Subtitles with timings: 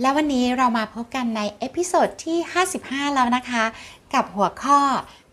[0.00, 2.38] และวันนี้เรามาพบกันใน episode ที่
[2.76, 3.64] 55 แล้วนะคะ
[4.14, 4.80] กับหัวข้อ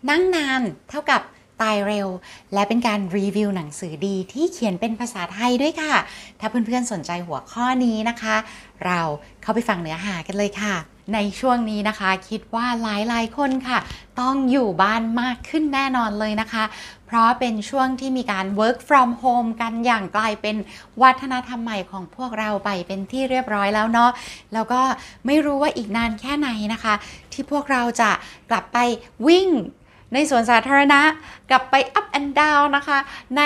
[0.10, 1.22] นั่งนานเท่ากับ
[1.62, 2.08] ตายเร็ว
[2.54, 5.96] และเป็นการรีวิวหนังสือดีที่เขียนเป็นภาษาไทยด้วยค่ะ
[6.40, 8.36] ถ้าเพื่อนๆสนใจหัวข้อนี้นะคะ
[8.86, 9.00] เรา
[9.42, 13.80] เข้าไปฟังเนื้อหากันเลยค่ะ ในช่วงนี้นะคะ คิดว่าหลายๆคนค่ะ
[14.22, 16.64] ต้องอยู่บ้านมากขึ้นแน่นอนเลยนะคะ
[17.06, 20.56] เพราะเป็นช่วงที่มีการ work from home กันอย่างกลายเป็น
[21.02, 24.12] วัฒนธรรมใหม่ของพวกเราไปเป็นที่เรียบร้อยแล้วเนาะ
[24.54, 24.82] แล้วก็
[25.26, 26.94] ไม่รู้ว่าอีกนานแค่ไหนนะคะ
[27.32, 28.12] ที่พวกเราจะ
[28.50, 28.78] กลับไป
[29.28, 29.48] วิ่ง
[30.14, 31.02] ในสวนสาธารณะ
[31.50, 33.00] กลับไป up and down นะคะ
[33.38, 33.44] ใน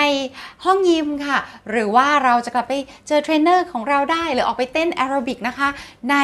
[0.64, 1.38] ห้องยิมค่ะ
[1.70, 2.74] หรือว่าเราจะกลับไป
[3.08, 5.68] เจอเทรนเนอร์ของเราได้ หรือออกไปเต้นแอโรบิกนะคะ
[6.10, 6.16] ใน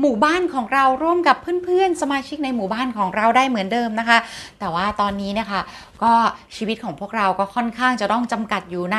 [0.00, 4.18] หมู่บ้านของเราร่วมกับเพื่อนๆ สมาชิกในหมู่บ้านของเราได้เหมือนเดิมนะคะ
[4.60, 5.60] แต่ว่าตอนนี้นะคะ
[6.02, 6.12] ก็
[6.56, 8.98] ชีวิตของพวกเราก็ค่อนข้างจะต้องจำกัดอยู่ใน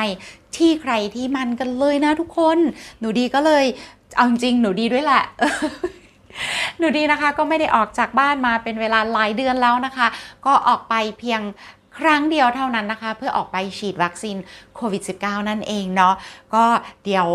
[0.56, 2.58] ที่ใครที่มันกันเลยนะทุกคน
[3.00, 3.64] หนูดีก็เลย
[4.16, 5.22] เอาจริงหนูดีด้วยแหละ
[6.78, 10.06] หนูดีนะคะก็ไม่ได้ออกจากบ้านมาเป็นเวลาหลายเดือนแล้วนะคะ
[10.46, 11.40] ก็ออกไปเพียง
[11.98, 14.36] ครั้งเดียวเท่านั้นนะคะ เพื่อออกไปฉีดวัคซีน
[14.76, 16.14] โควิด -19 นั่นเองเนาะ
[16.54, 16.64] ก็
[17.04, 17.28] เดี๋ยว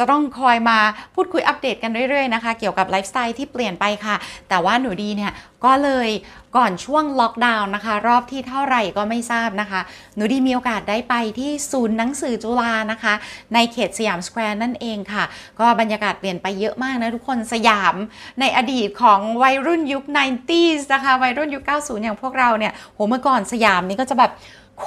[0.00, 0.78] จะต้องคอยมา
[1.14, 4.16] พูดคุยอัปเดตกันเรื่อยๆนะคะ เกี่ยวกับไลฟ์สไตล์ที่เปลี่ยนไปค่ะ
[4.48, 5.32] แต่ว่าหนูดีเนี่ย
[5.64, 6.08] ก็เลย
[6.56, 9.80] ก่อนช่วงล็อกดาวน์นะคะ รอบที่เท่าไหร่ก็ไม่ทราบนะคะ
[10.16, 13.14] หนูดีมีโอกาสได้ไปที่ศูนย์หนังสือจุฬานะคะ
[13.54, 15.24] ในเขตสยามสแควร์นั่นเองค่ะ
[15.60, 17.94] ก็บรรยากาศเปลี่ยนไปเยอะมากนะทุกคนสยาม
[18.40, 24.32] ในอดีตของวัยรุ่นยุค 90s นะคะ วัยรุ่นยุค 90 อย่างพวกเราเนี่ยโหเมื่อก่อนสยามนี่ก็จะแบบ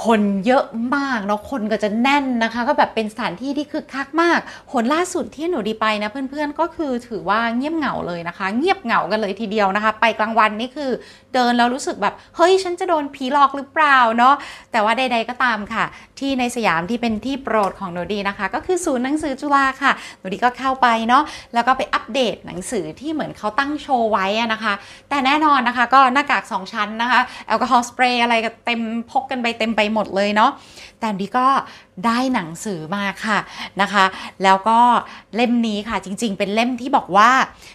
[0.03, 4.39] คนเยอะมากเนาะคนก็จะแน่นนะคะ ก็แบบเป็นสถานที่ที่คึกคักมาก
[4.71, 10.91] ผลล่าสุดที่หนูดีไปนะเพื่อนๆก็คือถือว่าเงียบเหงาเลยนะคะ เงียบเหงากันเลยทีเดียวนะคะ ไปกลางวันนี่คือ
[11.33, 14.35] เดินแล้วรู้สึกแบบเฮ้ยฉันจะโดนผีหลอกหรือเปล่าเนาะ
[14.71, 15.85] แต่ว่าใด ๆก็ตามค่ะ
[16.19, 21.23] ที่ในสยามที่เป็นที่โปรดของหนูดีนะคะ ก็คือศูนย์หนังสือจุฬาค่ะหนูดีก็เข้าไปเนาะ
[21.53, 24.73] แล้วก็ไปอัปเดตหนังสือที่เหมือนเขาตั้งโชว์ไว้นะคะ
[25.09, 28.81] แต่แน่นอนนะคะ ก็หน้ากากสองชั้นนะคะแอลกอฮอล์สเปรย์อะไรก็เต็ม
[29.11, 30.51] พกกันไปเต็มไปหมดเลยเนาะ
[30.99, 31.47] แต่ดีก็
[32.05, 33.39] ได้หนังสือมาค่ะ
[33.81, 34.05] นะคะ
[34.43, 34.79] แล้วก็
[35.35, 37.29] เล่มนี้ค่ะจริง ๆ เป็นเล่มที่บอกว่า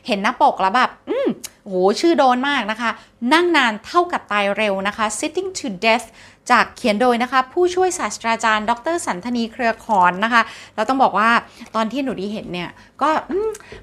[0.06, 1.28] เห็นหน้าปกแล้วแบบอืม
[1.64, 2.90] โหชื่อโดนมากนะคะ
[3.32, 6.06] นั่งนานเท่ากับตายเร็วนะคะ sitting to death
[6.50, 10.42] จากเขียนโดยนะคะ ผู้ช่วยศาสตราจารย์ ดรสันธนีเครือขอนนะคะ
[10.74, 11.30] เราต้องบอกว่า
[11.74, 12.70] ตอนที่หนูดีเห็นเนี่ย
[13.02, 13.10] ก็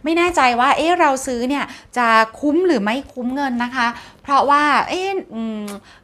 [0.04, 1.66] ไม่แน่ใจว่าเอ๊ะเราซื้อเนี่ย
[1.98, 2.08] จะ
[2.40, 3.88] คุ้มหรือไม่คุ้มเงินนะคะ
[4.24, 5.10] เพราะว่าเอ๊ะ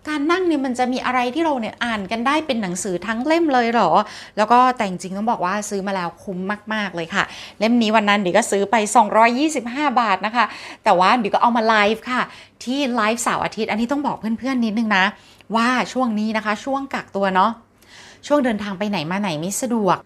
[0.07, 3.91] การนั่งเนี่ยมันจะมีอะไรที่เราเนี่ยอ่านกันได้เป็นหนังสือทั้งเล่มเลยเหรอ
[4.37, 6.39] แล้วก็แต่จริงต้องบอกว่าซื้อมาแล้วคุ้ม
[6.73, 7.23] มาก ๆเลยค่ะ
[7.59, 8.75] เล่มนี้วันนั้นดิก็ซื้อไป
[9.37, 10.45] 225 บาทนะคะ
[10.83, 12.21] แต่ว่าดิก็เอามาไลฟ์ค่ะ
[12.63, 15.05] ที่ไลฟ์เสาร์อาทิตย์ อันนี้ต้องบอกเพื่อนๆนิดนึงนะ
[15.55, 17.51] ว่าช่วงนี้นะคะช่วงกักตัวเนาะ
[18.27, 19.97] ช่วงเดินทางไปไหนมาไหนไม่สะดวก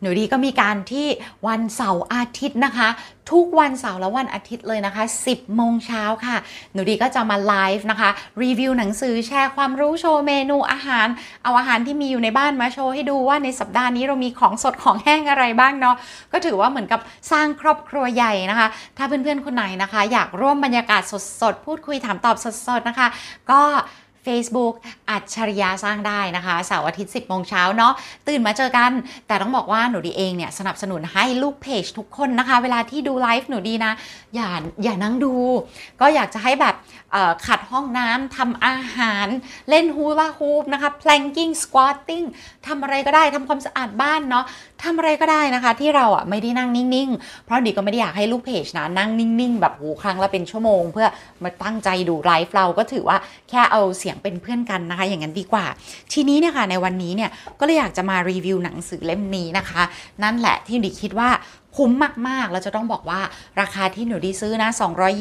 [0.00, 1.06] หนูดีก็มีการที่
[1.46, 2.88] วันเสาร์อาทิตย์นะคะ
[3.32, 6.36] ทุกวันเสาร์และวันอาทิตย์เลยนะคะ 10โมงเช้าค่ะ
[6.72, 8.10] หนูดีก็จะมาไลฟ์นะคะ
[8.42, 11.06] รีวิวหนังสือแชร์ความรู้โชว์เมนูอาหาร
[11.44, 15.96] เอาอาหารที่มีอยู่ในบ้านมาโชว์ให้ดูว่าในสัปดาห์นี้เรามีของสดของแห้งอะไรบ้างเนาะ
[16.32, 17.00] ก็ถือว่าเหมือนกับ
[17.32, 21.02] สร้างครอบครัวใหญ่นะคะ ถ้าเพื่อนๆคนไหนนะคะ อยากร่วมบรรยากาศ
[21.40, 22.36] สดๆพูดคุยถามตอบ
[22.68, 23.08] สดๆนะคะ
[23.50, 23.62] ก็
[24.26, 24.74] Facebook
[25.10, 27.92] อัจฉริยะสร้างได้นะคะเสาร์อาทิตย์ 10โมงเช้าเนาะ
[28.28, 28.90] ตื่นมาเจอกัน
[29.26, 33.92] แต่ต้องบอกว่าหนูดีเองเนี่ยสนับสนุนให้ลูกเพจทุกคนนะคะ เวลาที่ดูไลฟ์หนูดีนะ
[34.34, 34.48] อย่า
[34.82, 35.34] อย่านั่งดู
[36.00, 36.74] ก็อยากจะให้แบบ
[37.46, 39.28] ขัดห้องน้ำทำอาหาร
[39.70, 42.26] เล่นฮูลาฮูปนะคะ planking squatting
[42.66, 44.44] ทำอะไรก็ได้ทำความสะอาดบ้านเนาะ
[44.82, 51.06] ทำอะไรก็ได้นะคะที่เราอะไม่ได้นั่งนิ่งๆ เพราะดีก็ไม่ได้อยากให้ลูกเพจนะนั่งนิ่งๆ แบบโหครั้งละเป็นชั่วโมง เพื่อ
[51.42, 53.18] มาตั้งใจดูไลฟ์เราก็ถือว่า
[53.48, 55.64] แค่เอาเสียงเป็นเพื่อนกันนะคะ อย่างนั้นดีกว่า
[56.12, 57.30] ทีนี้เนี่ยค่ะในวันนี้เนี่ย
[57.60, 59.82] ก็เลยอยากจะมารีวิวหนังสือเล่มนี้นะคะ
[60.22, 61.30] นั่นแหละที่ดีคิดว่า
[61.76, 61.92] คุ้ม
[62.28, 63.20] มากๆ แล้วจะต้องบอกว่า
[63.60, 64.68] ราคาที่หนูดีซื้อนะ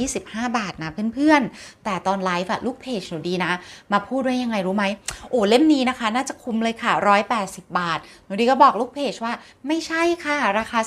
[0.03, 3.51] 225 บาทนะเพื่อนๆ แต่ตอนไลฟ์อะลูกเพจหนูดีนะ
[3.91, 4.85] มาพูดด้วยยังไงรู้ไหม
[5.29, 6.91] โอ้เล่มนี้นะคะ น่าจะคุ้มเลยค่ะ
[7.35, 9.33] 180 บาท หนูดีก็บอกลูกเพจว่า
[9.67, 10.79] ไม่ใช่ค่ะ ราคา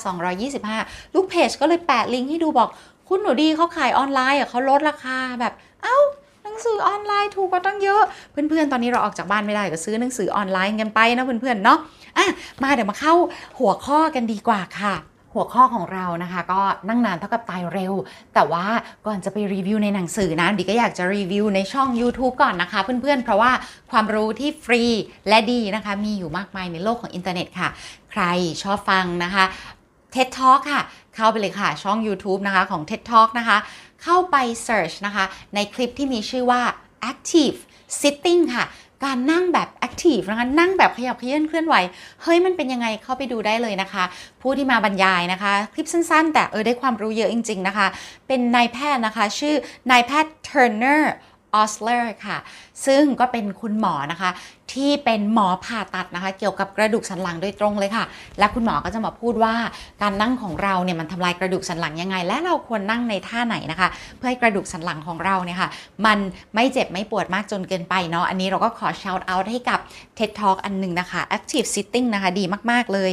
[0.52, 2.68] 225 ลูกเพจก็เลยแปะลิงก์ให้ดูบอก
[3.08, 5.98] คุณหนูดีเขาขายออนไลน์อะเขาลดราคาแบบเอ้า
[6.42, 11.78] หนังสือออนไลน์ถูกกว่าตั้งเยอะ เพื่อนๆ ตอนนี้เราออกจากบ้านไม่ได้ก็ซื้อหนังสือออนไลน์กันไปนะเพื่อนๆเนาะ
[12.18, 12.26] อะ
[12.62, 13.14] มาเดี๋ยวมาเข้า
[13.58, 14.94] หัวข้อกันดีกว่าค่ะ
[15.34, 17.92] หัวข้อของเรานะคะ ก็นั่งนานเท่ากับตายเร็ว
[18.34, 18.66] แต่ว่า
[19.06, 23.52] ก่อนจะไปรีวิวในหนังสือนะดิก็อยากจะรีวิวในช่อง YouTube ก่อนนะคะ เพื่อนๆ เพราะว่า
[23.90, 24.82] ความรู้ที่ฟรี
[25.28, 27.68] และดีนะคะ มีอยู่มากมายในโลกของอินเทอร์เน็ตค่ะ
[28.12, 28.22] ใคร
[28.62, 29.44] ชอบฟังนะคะ
[30.14, 30.82] TED Talk ค่ะ
[31.14, 33.58] เข้าไปเลยค่ะ ช่อง YouTube นะคะของ TED Talk นะคะ
[34.02, 34.36] เข้าไป
[34.66, 35.24] search นะคะ
[35.54, 36.62] ในคลิปที่มีชื่อว่า
[37.10, 37.58] active
[38.00, 38.64] sitting ค่ะ
[39.04, 41.74] การนั่งแบบ active นะคะนั่งแบบขยับเขยื้อนเคลื่อนไหว
[42.22, 44.04] เฮ้ยมันเป็นยังไงเข้าไปดูได้เลยนะคะ
[44.42, 47.86] ผู้ที่มาบรรยายนะคะ คลิปสั้นๆ แต่เออได้ความรู้เยอะจริง ๆนะคะ
[48.28, 49.54] เป็นนายแพทย์นะคะ ชื่อ
[49.90, 52.38] นายแพทย์ Turner Osler ค่ะ
[52.86, 54.30] ซึ่งก็เป็นคุณหมอนะคะ
[54.74, 58.04] ที่เป็นหมอผ่าตัดนะคะ เกี่ยวกับกระดูกสันหลังโดยตรงเลยค่ะ
[58.38, 59.54] และคุณหมอก็จะมาพูดว่า
[60.02, 65.68] การนั่งของเราเนี่ยมันทำลายกระดูกสันหลังยังไง และเราควรนั่งในท่าไหนนะคะ เพื่อให้กระดูกสันหลังของเราเนี่ยค่ะ
[66.06, 66.18] มัน
[66.54, 69.78] ไม่เจ็บไม่ปวดมากจนเกินไปเนาะอันนี้เราก็ขอ shout out ให้กับ
[70.18, 73.10] TED Talk อันหนึ่งนะคะ active sitting นะคะดีมากๆเลย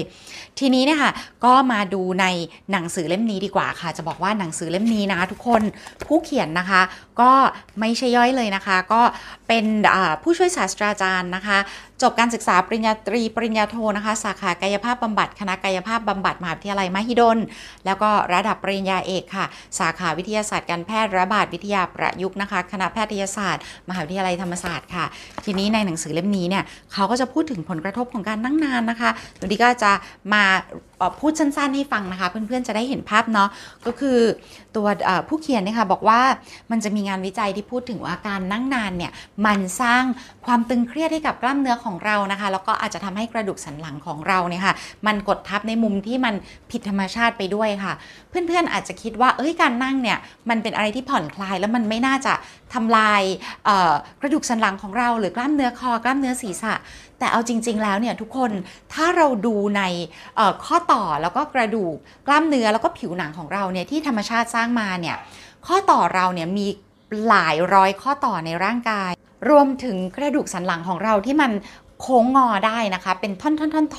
[0.60, 1.12] ทีนี้เนี่ยค่ะ
[1.46, 2.26] ก็มาดูใน
[2.72, 5.62] หนังสือเล่มนี้ดีกว่าค่ะ จะบอกว่าหนังสือเล่มนี้นะคะทุกคน
[6.06, 6.82] ผู้เขียนนะคะ
[7.22, 7.32] ก็
[7.80, 9.02] ไม่ใช่ย่อยเลยนะคะ ก็
[9.48, 9.66] เป็น
[10.24, 11.66] ผู้ช่วยศาสตราจารย์นะคะ Hà
[12.02, 17.38] จบการศึกษาปริญญาตรีปริญญาโทนะคะ สาขากายภาพบำบัดคณะกายภาพบำบัดมหาวิทยาลัยมหิดล
[17.86, 19.46] แล้วก็ระดับปริญญาเอกค่ะ
[19.80, 25.06] สาขาวิทยาศาสตร์การแพทย์ระบาดวิทยาประยุกต์นะคะ คณะแพทยศาสตร์ มหาวิทยาลัยธรรมศาสตร์ค่ะ
[25.46, 26.64] ทีนี้ในหนังสือเล่มนี้เนี่ย
[26.94, 29.92] เขาก็จะพูดถึงผลกระทบของการนั่งนานนะคะหนูดีก็จะ
[30.34, 30.44] มา
[31.20, 33.50] พูดสั้นๆให้ฟังนะคะ เพื่อนๆจะได้เห็นภาพเนาะ
[33.86, 34.18] ก็คือ
[34.76, 34.88] ตัว
[35.28, 36.22] ผู้เขียนนี่ยค่ะบอกว่า
[36.72, 39.12] มันจะมีงานวิจัยที่พูดถึงว่าการนั่งนานเนี่ย
[39.46, 40.04] มันสร้าง
[40.46, 44.74] ความตึงเครียดให้กับกล้ามเนื้อของเรานะคะ แล้วก็อาจจะทำให้กระดูกสันหลังของเราเนี่ยค่ะ
[45.08, 46.36] มันกดทับในมุมที่มัน
[46.72, 47.94] ผิดธรรมชาติไปด้วยค่ะ
[48.30, 50.18] เพื่อนๆอาจจะคิดว่าเอ้ยการนั่งเนี่ย
[50.50, 52.34] มันเป็นอะไรที่ผ่อนคลายแล้วมันไม่น่าจะ
[52.74, 53.22] ทำลาย
[54.22, 56.74] กระดูกสันหลังของเราหรือกล้ามเนื้อคอกล้ามเนื้อศีรษะ
[57.20, 58.52] แต่เอาจริง ๆ แล้วเนี่ยทุกคน
[58.94, 59.84] ถ้าเราดูใน
[60.66, 61.96] ข้อต่อแล้วก็กระดูก
[62.28, 65.16] กล้ามเนื้อแล้วก็ผิวหนังของเราเนี่ยที่ธรรมชาติสร้างมาเนี่ย
[65.68, 66.68] ข้อต่อเราเนี่ยมี
[67.28, 69.12] หลายร้อยข้อต่อในร่างกาย
[69.50, 71.52] รวมถึงกระดูกสันหลังของเราที่มัน
[72.04, 73.50] โค้งงอได้นะคะ เป็นท่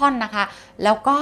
[0.06, 0.44] อนๆๆๆนะคะ
[0.84, 1.18] แล้วก็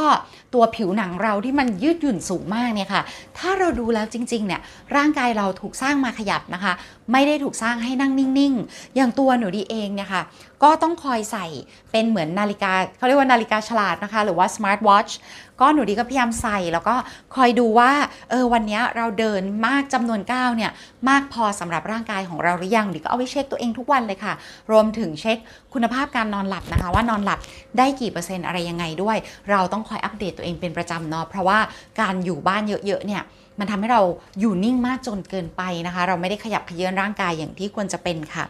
[0.55, 3.03] ตัวผิวหนังเราที่มันยืดหยุ่นสูงมากเนี่ยค่ะ
[3.38, 4.61] ถ้าเราดูแล้วจริงๆเนี่ย
[4.97, 6.73] ร่างกายเราถูกสร้างมาขยับนะคะ
[7.12, 10.23] ไม่ได้ถูกสร้างให้นั่งนิ่งๆ อย่างตัวหนูดีเองเนี่ยค่ะ
[10.62, 11.46] ก็ต้องคอยใส่
[11.93, 15.12] เป็นเหมือนนาฬิกาเขาเรียกว่านาฬิกาฉลาดนะคะ หรือว่า smart watch
[15.60, 16.94] ก็หนูดีก็พยายามใส่แล้วก็
[17.34, 17.90] คอยดูว่า
[18.31, 20.70] เออวันนี้เราเดินมากจำนวนก้าวเนี่ย
[21.08, 24.32] มากพอสำหรับร่างกายของเราหรือยังหรือก็เอาไปเช็คตัวเองทุกวันเลยค่ะ
[24.72, 25.38] รวมถึงเช็ค
[25.75, 27.38] คุณภาพการนอนหลับนะคะ ว่านอนหลับ
[27.78, 29.16] ได้กี่เปอร์เซ็นต์อะไรยังไงด้วย
[29.50, 31.58] เราต้องคอยอัปเดตตัวเองเป็นประจำเนาะเพราะว่า
[32.00, 33.22] การอยู่บ้านเยอะๆเนี่ย
[33.58, 34.02] มันทำให้เรา
[34.40, 38.44] อยู่นิ่งมากจนเกินไปนะคะ เราไม่ได้ขยับเขยื้อนร่างกายอย่างที่ควรจะเป็นค่ะ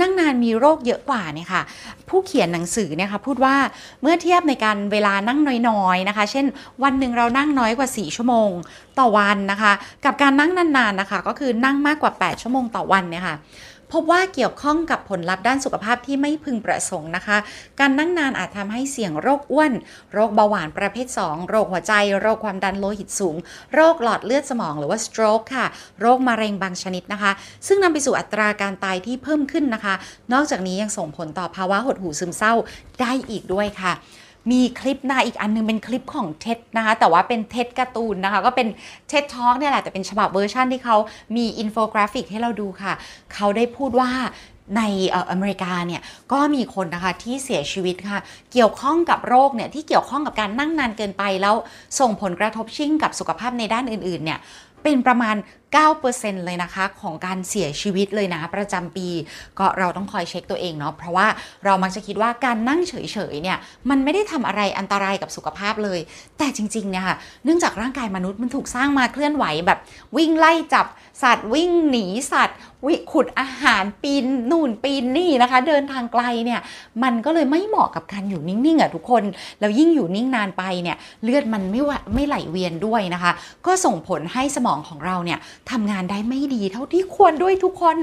[0.00, 1.62] นั่งนานมีโรคเยอะกว่าเนี่ยค่ะ
[2.08, 3.56] ผู้เขียนหนังสือเนี่ยค่ะพูดว่า
[4.02, 6.46] เมื่อเทียบในการเวลานั่งน้อยๆนะคะ เช่น
[6.82, 8.50] วันหนึ่งเรานั่งน้อยกว่า 4 ชั่วโมง
[8.98, 9.72] ต่อวันนะคะ
[10.04, 13.36] กับการนั่งนานๆนะคะ ก็คือนั่งมากกว่า 8 ชั่วโมงต่อวันเนี่ยค่ะ
[13.94, 17.36] พบว่าเกี่ยวข้องกับผลลัพธ์ด้านสุขภาพที่ไม่พึงประสงค์นะคะ
[17.80, 19.72] การนั่งนานอาจทำให้เสี่ยงโรคอ้วน
[20.12, 23.36] โรคเบาหวานประเภท 2 โรคหัวใจ โรคความดันโลหิตสูง
[23.74, 25.66] โรคหลอดเลือดสมองหรือว่า stroke ค่ะ
[26.00, 27.32] โรคมะเร็งบางชนิดนะคะ
[27.66, 29.94] ซึ่งนำไปสู่อัตราการตายที่เพิ่มขึ้นนะคะ
[30.32, 32.54] นอกจากนี้ยังส่งผลต่อภาวะหดหู่ซึมเศร้า
[33.00, 33.94] ได้อีกด้วยค่ะ
[34.50, 38.68] มีคลิปนะอีกอันนึงเป็นคลิปของเท็ดนะคะ แต่ว่าเป็นเท็ดการ์ตูนนะคะ ก็เป็น
[39.08, 40.96] TED Talk เนี่ยแหละ แต่เป็นฉบับเวอร์ชันที่เขา
[41.36, 42.92] มีอินโฟกราฟิกให้เราดูค่ะ
[43.34, 44.10] เขาได้พูดว่า
[44.76, 44.82] ใน
[45.30, 46.00] อเมริกาเนี่ย
[46.32, 48.20] ก็มีคนนะคะที่เสียชีวิตค่ะ
[48.52, 51.54] เกี่ยวข้องกับโรคเนี่ยที่เกี่ยวข้องกับการนั่งนานเกินไปแล้ว
[52.00, 54.38] ส่งผลกระทบชิ่งกับสุขภาพในด้านอื่นๆเนี่ย
[54.82, 55.36] เป็นประมาณ
[55.82, 59.08] 9%เลยนะคะ ของการเสียชีวิตเลยนะประจำปี
[59.58, 61.26] ก็เราต้องคอยเช็คตัวเองเนาะเพราะว่า
[61.64, 62.94] เรามักจะคิดว่าการนั่งเฉ
[63.32, 63.58] ยๆเนี่ย
[63.90, 66.00] มันไม่ได้ทำอะไรอันตรายกับสุขภาพเลย
[66.38, 69.78] แต่จริงๆเนี่ยค่ะเนื่องจากร่างกายมนุษย์มันถูกสร้างมาเคลื่อนไหวแบบ
[70.16, 70.86] วิ่งไล่จับ
[71.22, 76.60] สัตว์วิ่งหนีสัตว์ วิขุดอาหารปีนนู่นปีนนี่นะคะ เดินทางไกลเนี่ย
[77.02, 79.22] มันก็เลยไม่เหมาะกับการอยู่นิ่งๆอะทุกคน
[79.60, 81.82] แล้วยิ่งอยู่นิ่งนานไปเนี่ยเลือดมันไม่
[82.14, 83.32] ไม่ไหลเวียนด้วยนะคะ
[83.66, 85.38] ก็ส่งผลให้สมองของเราเนี่ย
[85.70, 87.96] ทำงานได้ไม่ดีเท่าที่ควรด้วยทุกคน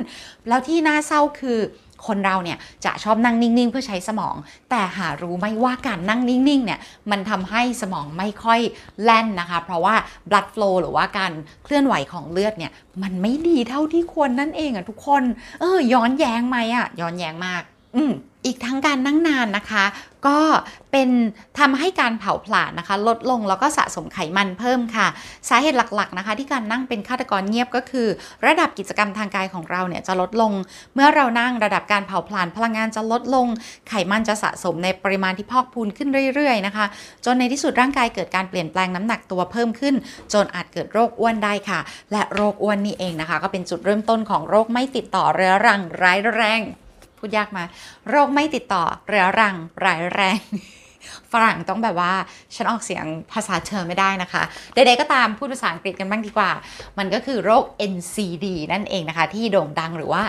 [0.48, 1.60] แล้วที่น่าเศร้าคือ
[2.08, 4.36] คนเราเนี่ยจะชอบนั่งนิ่ง ๆ เพื่อใช้สมอง
[4.70, 6.80] แต่หารู้ไหมว่าการนั่งนิ่ง ๆ เนี่ย
[7.12, 8.60] มันทำให้สมองไม่ค่อย
[9.04, 9.96] แล่นนะคะ เพราะว่า
[10.30, 11.32] blood flow หรือว่าการ
[11.64, 12.72] เคลื่อนไหวของเลือดเนี่ย
[13.04, 15.24] มันไม่ดีเท่าที่ควรนั่นเองอะทุกคน
[15.60, 17.64] เออย้อนแย้งไหมอะย้อนแย้งมาก
[17.96, 18.12] อืม
[18.46, 19.86] อีกทั้งการนั่งนานนะคะ
[20.28, 20.40] ก็
[20.92, 21.10] เป็น
[21.60, 25.08] ทำให้การเผาผลาญนะคะ ลดลงแล้วก็สะสมไขมันเพิ่มค่ะ
[25.50, 28.08] สาเหตุหลักๆนะคะ ที่การนั่งเป็นฆาตกรเงียบก็คือ
[28.46, 30.52] ระดับกิจกรรมทางกายของเราเนี่ยจะลดลง
[30.96, 33.48] เมื่อเรานั่งระดับการเผาผลาญพลังงานจะลดลง
[33.90, 36.86] ไขมันจะสะสมในปริมาณที่พอกพูนขึ้นเรื่อยๆนะคะ
[37.26, 39.96] จนในที่สุดร่างกายเกิดการเปลี่ยนแปลงน้ำหนักตัวเพิ่มขึ้น
[40.34, 41.80] จนอาจเกิดโรคอ้วนได้ค่ะ
[42.12, 46.62] และโรคอ้วนนี่เองนะคะ ก็เป็นจุดเริ่มต้นของโรคไม่ติดต่อเรื้อรังร้ายแรง
[47.22, 47.64] พูดยากมา
[48.10, 50.40] โรคไม่ติดต่อเรื้อรังร้ายแรง
[51.32, 52.14] ฝรั่งต้องแบบว่า
[52.56, 56.52] ฉันออกเสียงภาษาเธอไม่ได้นะคะใดๆก็ตามพูดภาษาอังกฤษกันบ้างดีกว่า
[56.98, 57.64] มันก็คือโรค
[57.94, 60.24] NCD นั่นเองนะคะ ที่โด่งดังหรือว่า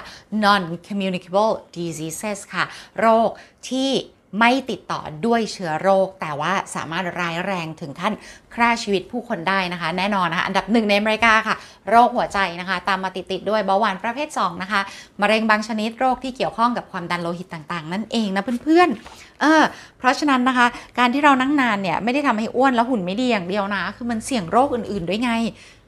[0.45, 2.65] non communicable diseases ค่ะ
[3.01, 3.31] โรค
[3.69, 3.91] ที่
[4.39, 8.13] ไม่ติดต่อด้วยเชื้อโรค แต่ว่าสามารถร้ายแรงถึงขั้น
[8.55, 11.57] ฆ่าชีวิตผู้คนได้นะคะ แน่นอนนะคะ อันดับหนึ่งในอเมริกาค่ะ
[11.91, 14.81] โรคหัวใจนะคะ ตามมาติดๆด้วยเบาหวานประเภท 2 นะคะ
[15.21, 19.63] มะเร็งบางชนิดโรคที่เกี่ยวข้องกับความดันโลหิตต่างๆ นั่นเองนะเพื่อนๆเออ
[19.99, 20.67] เพราะฉะนั้นนะคะ
[20.99, 25.31] การที่เรานั่งนานเนี่ยไม่ได้ทำให้อ้วนแล้วหุ่นไม่ดีอย่างเดียวนะ คือมันเสี่ยงโรคอื่นๆด้วยไง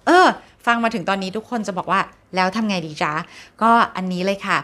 [0.06, 0.26] เออ
[0.66, 2.00] ฟังมาถึงตอนนี้ทุกคนจะบอกว่า
[2.36, 3.12] แล้วทำไงดีจ๊ะ
[3.62, 4.58] ก็อันนี้เลยค่ะ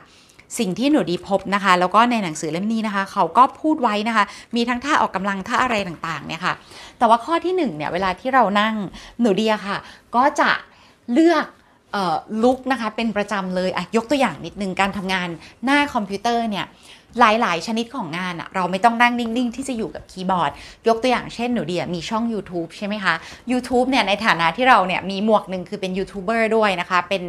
[0.59, 4.25] สิ่งที่หนูดีพบนะคะ แล้วก็ในหนังสือเล่มนี้นะคะ เขาก็พูดไว้นะคะ
[4.57, 6.55] มีทั้งท่าออกกำลังท่าอะไรต่างๆเนี่ยค่ะ
[6.99, 8.75] แต่ว่าข้อที่หนึ่งเนี่ยเวลาที่เรานั่ง
[9.21, 9.79] หนูดีอะค่ะ
[10.17, 10.51] ก็จะ
[11.13, 11.47] เลือก
[12.45, 15.29] ลุกนะคะเป็นประจำเลยอะยกตัวอย่างนิดนึงการทำงาน
[15.65, 16.67] หน้าคอมพิวเตอร์เนี่ย
[17.19, 20.51] หลาย ๆ ชนิดของงานอะเราไม่ต้องนั่งนิ่ง ๆ ที่จะอยู่กับคีย์บอร์ด
[20.89, 23.15] ยกตัวอย่างเช่นหนูเดียมีช่อง YouTube ใช่ไหมคะ
[23.53, 27.23] YouTube เนี่ยในฐานะที่เราเนี่ยมีหมวกหนึ่งคือเป็นยูทูบเบอร์ด้วยนะคะ เป็น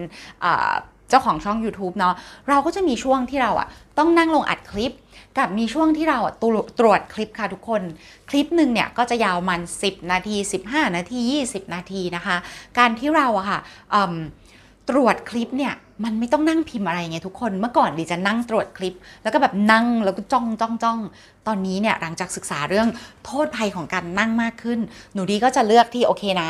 [1.12, 2.15] เจ้าของช่อง YouTube เนาะ
[2.50, 4.91] เราก็จะมีช่วงที่เราอะต้องนั่งลงอัดคลิป
[5.38, 7.82] กับมีช่วงที่เราอะตรวจตรวจคลิปค่ะทุกคน
[8.30, 12.38] คลิปหนึ่งเนี่ยก็จะยาวมัน 10 นาที 15 นาที 20 นาทีนะคะ
[12.77, 13.60] การที่เราอะค่ะ
[14.91, 21.00] ตรวจคลิปเนี่ยมันไม่ต้องนั่งพิมพ์อะไรไงทุกคน เมื่อก่อนดิจะนั่งตรวจคลิป แล้วก็แบบนั่งแล้วก็จ้องจ้องจ้อง
[21.48, 22.88] ตอนนี้เนี่ยหลังจากศึกษาเรื่อง
[23.25, 24.79] โทษภัยของการนั่งมากขึ้น
[25.13, 26.50] หนูดีก็จะเลือกที่โอเคนะ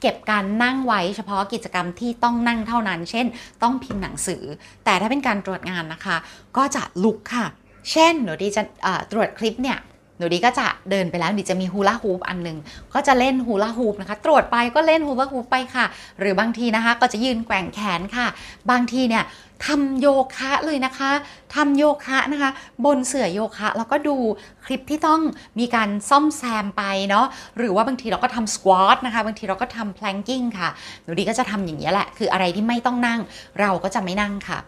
[0.00, 3.26] เก็บการนั่งไว้เฉพาะกิจกรรมที่ต้องนั่งเท่านั้น เช่น
[3.62, 4.42] ต้องพิมพ์หนังสือ
[4.84, 6.16] แต่ถ้าเป็นการตรวจงานนะคะ
[6.56, 7.46] ก็จะลุกค่ะ
[7.90, 9.78] เช่นหนูดีจะเอ่อตรวจคลิปเนี่ย
[10.22, 12.58] นูดีก็จะเดินไปแล้วดีจะมีฮูลาฮูปอันหนึ่ง
[12.94, 15.84] ก็จะเล่นฮูลาฮูปนะคะ ตรวจไปก็เล่นฮูลาฮูปไปค่ะ
[16.20, 18.26] หรือบางทีนะคะก็จะยืนแกว่งแขนค่ะ
[18.70, 19.24] บางทีเนี่ย
[19.66, 21.10] ทำโยคะเลยนะคะ
[21.54, 22.50] ทำโยคะนะคะ
[22.84, 24.16] บนเสื่อโยคะแล้วก็ดู
[24.64, 25.20] คลิปที่ต้อง
[25.58, 27.26] มีการซ่อมแซมไปเนาะ
[27.58, 30.68] หรือว่าบางทีเราก็ทำสควอตนะคะ บางทีเราก็ทำ planking ค่ะ
[31.02, 33.20] หนูดีก็จะทำอย่างนี้ยแหละ คืออะไรที่ไม่ต้องนั่ง
[33.60, 34.58] เราก็จะไม่นั่งค่ะ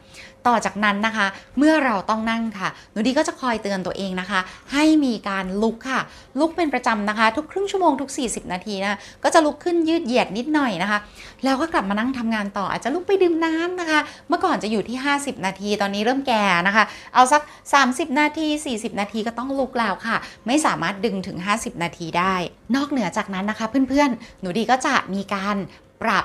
[0.47, 1.27] ต่อจากนั้นนะคะ
[1.59, 4.41] เมื่อเราต้องนั่งค่ะ หนูดีก็จะคอยเตือนตัวเองนะคะ
[4.73, 6.01] ให้มีการลุกค่ะ
[6.41, 10.99] ลุกเป็นประจำนะคะ ทุกครึ่งชั่วโมงทุก 40 นาทีนะก็จะลุกขึ้นยืดเหยียดนิดหน่อยนะคะ
[11.45, 16.85] แล้วก็กลับมานั่งทำงานต่ออาจจะลุกไปดื่มน้ำนะคะ เมื่อก่อนจะอยู่ที่ 50 นาที ตอนนี้เริ่มแก่นะคะ
[17.15, 17.43] เอาสัก
[17.81, 22.35] 30 นาที 40 นาทีก็ต้องลุกแล้วค่ะ ไม่สามารถดึงถึง 50 นาทีได้
[22.77, 25.57] นอกเหนือจากนั้นนะคะ เพื่อนๆ หนูดีก็จะมีการ
[26.03, 26.25] ปรับ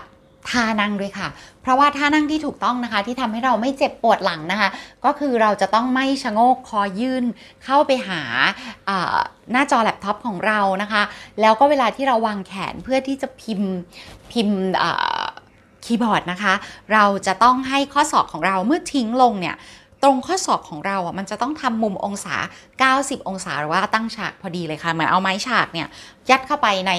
[0.50, 1.28] ท่านั่งด้วยค่ะ
[1.62, 4.70] เพราะว่าท่านั่งที่ถูกต้องนะคะ ที่ทำให้เราไม่เจ็บปวดหลังนะคะ
[5.06, 7.24] ก็คือเราจะต้องไม่ชะโงกคอยื่น
[7.64, 8.22] เข้าไปหา
[9.52, 11.02] หน้าจอแล็ปท็อปของเรานะคะ
[11.42, 13.74] แล้วก็เวลาที่เราวางแขนเพื่อที่จะพิมพ์
[14.32, 14.60] พิมพ์
[15.86, 16.54] คีย์บอร์ดนะคะ
[16.94, 19.56] เราจะต้องให้ข้อศอกของเราเมื่อทิ้งลงเนี่ย
[20.04, 22.36] ตรงข้อศอกของเราอะมันจะต้องทำมุมองศา
[23.00, 25.88] 90 องศาหรือว่าตั้งฉากพอดีเลยค่ะเหมือนเอาไม้ฉากเนี่ย
[26.30, 26.94] ยัดเข้าไปใน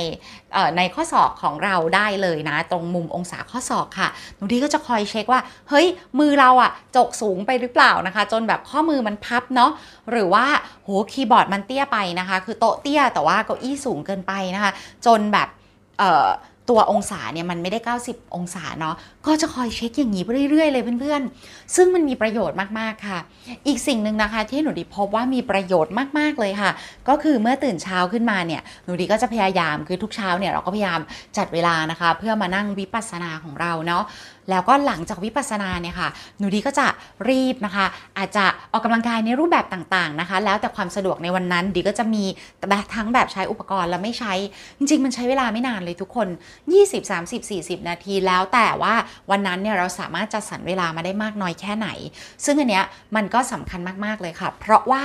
[0.77, 5.87] ในข้อศอกของเราได้เลยนะ ตรงมุมองศาข้อศอกค่ะหนูดีก็จะคอยเช็คว่า เฮ้ย
[6.19, 9.71] มือเราอะยกสูงไปหรือเปล่านะคะ จนแบบข้อมือมันพับเนาะ
[10.11, 10.47] หรือว่า
[10.85, 14.73] โหคีย์บอร์ดมันเตี้ยไปนะคะ คือโต๊ะเตี้ยแต่ว่าเก้าอี้สูงเกินไปนะคะ
[15.07, 15.49] จนแบบ
[16.71, 18.95] ตัวองศาเนี่ยมันไม่ได้ 90 องศาเนาะ
[19.27, 23.19] ก็จะคอยเช็คอย่างนี้ไปเรื่อยๆเลยเพื่อนๆ ซึ่งมันมีประโยชน์มากๆค่ะ
[23.67, 26.71] อีกสิ่งหนึ่งนะคะที่หนูดีพบว่ามีประโยชน์มากๆเลยค่ะ
[27.09, 31.01] ก็คือเมื่อตื่นเช้าขึ้นมาเนี่ยหนูดีก็จะพยายามคือทุกเช้าเนี่ยเราก็พยายาม
[31.37, 34.05] จัดเวลานะคะ เพื่อมานั่งวิปัสสนาของเราเนาะ
[34.51, 36.87] แล้วก็หลังจากวิปัสสนาเนี่ยค่ะ หนูดีก็จะ
[37.29, 37.87] รีบนะคะ
[38.19, 42.25] อาจจะออกกำลังกายในรูปแบบต่างๆนะคะ แล้วแต่ความสะดวกในวันนั้นดีก็จะมี
[42.71, 44.33] แบบทั้งแบบใช้อุปกรณ์และไม่ใช้
[44.79, 46.29] จริง ๆ มันใช้เวลาไม่นานเลยทุกคน
[46.71, 48.95] 20 30 40 นาทีแล้วแต่ว่า
[49.31, 51.89] วันนั้นเนี่ยเราสามารถจัดสรรเวลามาได้มากน้อยแค่ไหน
[52.45, 52.85] ซึ่งอันเนี้ย
[53.17, 55.05] มันก็สำคัญมากๆเลยค่ะ เพราะว่า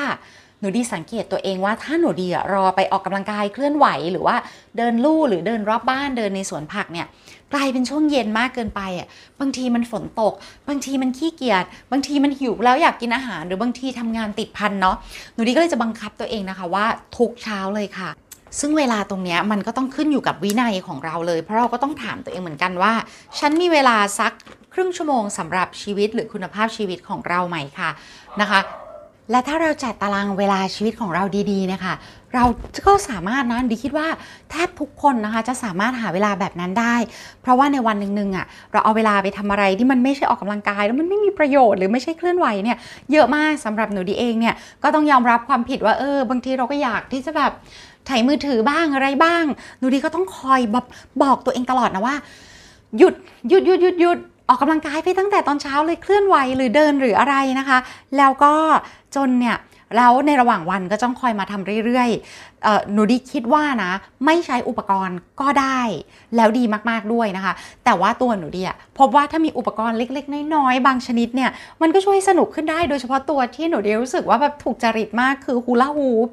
[0.60, 4.36] หนูดีสังเกตตัวเองว่าถ้าหนูดีรอไปออกกำลังกายเคลื่อนไหว หรือว่า
[4.78, 7.08] เดินลู่หรือเดินรอบบ้านเดินในสวนผักเนี่ย
[7.54, 9.08] กลายเป็นช่วงเย็นมากเกินไปอะ
[9.40, 10.34] บางทีมันฝนตก
[10.68, 14.96] บางทีมันขี้เกียจบางทีมันหิวแล้วอยากกินอาหาร หรือบางทีทำงานติดพันเนาะ
[15.34, 16.86] หนูดีก็เลยจะบังคับตัวเองนะคะว่า
[17.18, 18.10] ทุกเช้าเลยค่ะ
[18.60, 22.94] ซึ่งเวลาตรงนี้มันก็ต้องขึ้นอยู่กับวินัยของเราเลย เพราะเราก็ต้องถามตัวเองเหมือนกันว่า
[23.40, 24.34] ฉันมีเวลาสัก
[24.74, 27.90] ครึ่งชั่วโมงสำหรับชีวิตหรือคุณภาพชีวิตของเราไหมค่ะ
[28.42, 28.60] นะคะ
[29.32, 31.94] และถ้าเราจัดตารางเวลาชีวิตของเราดีๆนะคะ
[32.34, 32.44] เรา
[32.88, 34.08] ก็สามารถนะดิคิดว่า
[34.52, 36.96] แทบทุกคนนะคะจะสามารถหาเวลาแบบนั้นได้
[37.42, 42.78] เพราะว่าในวันหนึ่งๆอะเราเอาเวลาไปทำอะไรที่มันไม่ใช่ออกกำลังกาย แล้วมันไม่มีประโยชน์หรือไม่ใช่เคลื่อนไหวเนี่ย
[43.12, 47.52] เยอะมากสำหรับหนูดีเองเนี่ยก็ต้องยอมรับความผิดว่าเออบางทีเราก็อยากที่จะแบบ
[48.10, 49.44] ถ่ายมือถือบ้างอะไรบ้าง
[49.80, 50.86] หนูดีก็ต้องคอยบอก
[51.22, 52.16] บอกตัวเองตลอดนะว่า
[52.98, 53.14] หยุด
[53.50, 57.78] หยุดหยุดหยุดหยุด ออกกำลังกายไปตั้งแต่ตอนเช้าเลยเคลื่อนไหวหรือเดินหรืออะไรนะคะ
[58.18, 58.54] แล้วก็
[59.16, 59.58] จนเนี่ย
[59.98, 63.92] แล้วในระหว่างวันก็ต้องคอยมาทำเรื่อยๆหนูดีคิดว่านะ
[64.26, 65.82] ไม่ใช้อุปกรณ์ก็ได้
[66.36, 67.54] แล้วดีมากๆด้วยนะคะ
[67.86, 71.50] แต่ว่าตัวหนูดีอะพบว่าถ้ามีอุปกรณ์เล็ก ๆ น้อยๆบางชนิดเนี่ย
[71.82, 76.28] มันก็ช่วยสนุกขึ้นได้โดยเฉพาะตัวที่หนูดีรู้สึกว่าแบบถูกจริตมากคือฮูลาฮูป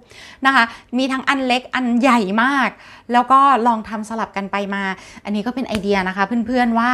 [0.46, 0.64] นะคะ
[0.98, 2.70] มีทั้งอันเล็กอันใหญ่มาก
[3.12, 4.82] แล้วก็ลองทำสลับกันไปมา
[5.24, 6.90] อันนี้ก็เป็นไอเดียนะคะ เพื่อนๆว่า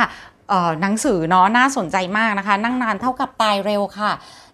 [0.80, 4.12] หนังสือเนาะน่าสนใจมากนะคะ นั่งนานเท่ากับตายเร็วค่ะ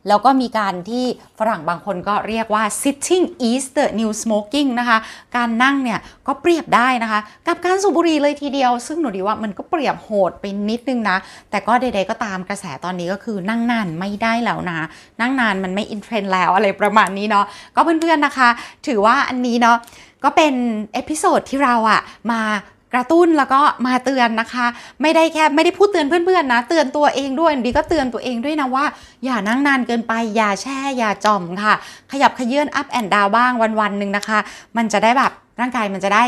[0.08, 1.04] แล้วก็มีการที่
[1.38, 4.98] ฝรั่งบางคนก็เรียกว่า sitting is the new smoking นะคะ
[5.36, 11.16] การนั่งเนี่ยก็เปรียบได้นะคะ กับการสูบบุหรี่เลยทีเดียว ซึ่งหนูดีว่ามันก็เปรียบโหดไปนิดนึงนะ
[11.50, 14.78] แต่ก็ใดๆก็ตามกระแสตอนนี้ก็คือนั่งนานไม่ได้แล้วนะ
[15.20, 17.44] นั่งนานมันไม่ in trend แล้วอะไรประมาณนี้เนาะ
[17.76, 18.48] ก็เพื่อนๆนะคะ
[18.86, 19.76] ถือว่าอันนี้เนาะ
[20.24, 20.54] ก็เป็น
[20.94, 22.40] episode ที่เราอะมา
[22.94, 24.66] กระตุ้นแล้วก็มาเตือนนะคะ
[25.02, 28.84] ไม่ได้แค่ไม่ได้พูดเตือนเพื่อนๆนะ เตือนตัวเองด้วยดีก็เตือนตัวเองด้วยนะว่า
[29.24, 31.74] อย่านั่งนานเกินไป อย่าแช่อย่าจมค่ะ
[32.12, 34.38] ขยับเขยื้อน up and down บ้างวันๆหนึ่งนะคะ
[34.76, 36.24] มันจะได้แบบ ร่างกายมันจะได้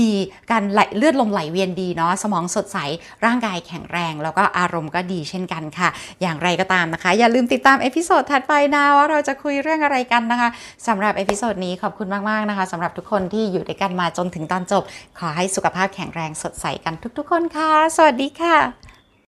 [0.00, 0.10] มี
[0.50, 2.78] การไหลเลือดลมไหลเวียนดีเนาะสมองสดใส
[3.24, 5.88] ร่างกายแข็งแรง แล้วก็อารมณ์ก็ดีเช่นกันค่ะ
[6.22, 10.48] อย่างไรก็ตามนะคะ อย่าลืมติดตาม episode ถัดไปนะว่าเราจะคุยเรื่องอะไรกันนะคะ
[10.86, 14.82] สำหรับเอพิโซดนี้ขอบคุณมากๆนะคะสำหรับทุกคนที่อยู่ด้วยกันมาจนถึงตอนจบ
[15.18, 18.89] ขอให้สุขภาพแข็งแรงสดใสกันทุกๆ คนค่ะ สวัสดีค่ะ